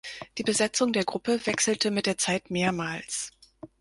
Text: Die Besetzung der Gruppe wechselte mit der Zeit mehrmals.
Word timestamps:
Die 0.39 0.43
Besetzung 0.43 0.93
der 0.93 1.05
Gruppe 1.05 1.45
wechselte 1.45 1.91
mit 1.91 2.07
der 2.07 2.17
Zeit 2.17 2.49
mehrmals. 2.49 3.29